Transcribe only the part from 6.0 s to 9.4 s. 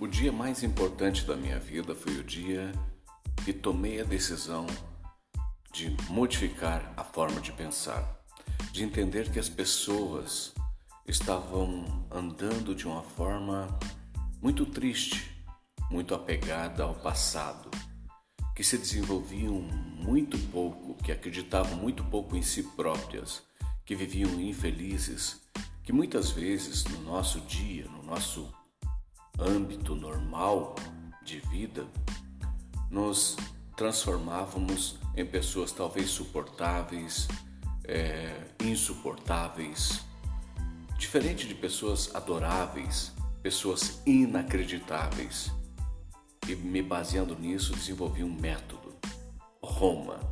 modificar a forma de pensar, de entender que